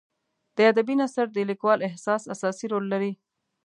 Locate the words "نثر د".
1.01-1.37